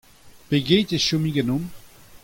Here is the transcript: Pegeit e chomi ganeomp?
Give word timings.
Pegeit 0.49 0.89
e 0.97 0.97
chomi 1.05 1.31
ganeomp? 1.35 1.67